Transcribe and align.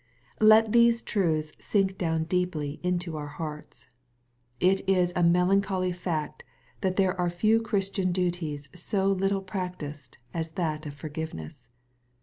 Let 0.39 0.71
these 0.71 1.03
truths 1.03 1.51
sink 1.59 1.95
down 1.95 2.23
deeply 2.23 2.79
into 2.81 3.15
our 3.17 3.27
hearts. 3.27 3.87
It 4.59 4.81
is 4.89 5.11
a 5.11 5.21
melancholv 5.21 5.93
fact 5.93 6.43
that 6.81 6.95
there 6.95 7.15
are 7.21 7.29
few 7.29 7.61
Christian 7.61 8.11
duties 8.11 8.67
80 8.73 8.97
little 9.21 9.43
practised 9.43 10.17
as 10.33 10.53
that 10.53 10.87
of 10.87 10.95
forgiveness. 10.95 11.69